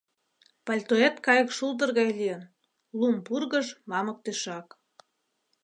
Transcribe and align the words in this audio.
Пальтоэт 0.65 1.15
кайык 1.25 1.49
шулдыр 1.57 1.89
гай 1.99 2.09
лийын, 2.17 2.41
лум 2.99 3.15
пургыж— 3.25 3.67
мамык 3.89 4.17
тӧшак. 4.23 4.67